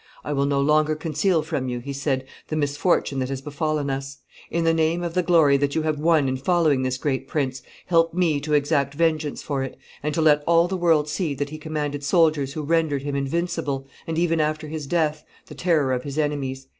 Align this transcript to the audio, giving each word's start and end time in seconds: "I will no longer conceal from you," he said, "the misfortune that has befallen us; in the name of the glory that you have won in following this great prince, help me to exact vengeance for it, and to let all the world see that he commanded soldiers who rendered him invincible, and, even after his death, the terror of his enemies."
"I 0.23 0.33
will 0.33 0.47
no 0.47 0.59
longer 0.59 0.95
conceal 0.95 1.43
from 1.43 1.69
you," 1.69 1.77
he 1.79 1.93
said, 1.93 2.25
"the 2.47 2.55
misfortune 2.55 3.19
that 3.19 3.29
has 3.29 3.39
befallen 3.39 3.91
us; 3.91 4.17
in 4.49 4.63
the 4.63 4.73
name 4.73 5.03
of 5.03 5.13
the 5.13 5.21
glory 5.21 5.57
that 5.57 5.75
you 5.75 5.83
have 5.83 5.99
won 5.99 6.27
in 6.27 6.37
following 6.37 6.81
this 6.81 6.97
great 6.97 7.27
prince, 7.27 7.61
help 7.85 8.11
me 8.11 8.39
to 8.39 8.55
exact 8.55 8.95
vengeance 8.95 9.43
for 9.43 9.61
it, 9.61 9.77
and 10.01 10.15
to 10.15 10.21
let 10.23 10.43
all 10.47 10.67
the 10.67 10.75
world 10.75 11.07
see 11.07 11.35
that 11.35 11.51
he 11.51 11.59
commanded 11.59 12.03
soldiers 12.03 12.53
who 12.53 12.63
rendered 12.63 13.03
him 13.03 13.15
invincible, 13.15 13.85
and, 14.07 14.17
even 14.17 14.41
after 14.41 14.67
his 14.67 14.87
death, 14.87 15.23
the 15.45 15.53
terror 15.53 15.93
of 15.93 16.01
his 16.01 16.17
enemies." 16.17 16.65